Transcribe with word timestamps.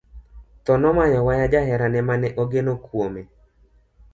Tho 0.63 0.73
nomaya 0.81 1.19
waya 1.27 1.45
jaherane 1.51 1.99
mane 2.07 2.27
ogeno 2.41 2.73
kuome. 2.85 3.21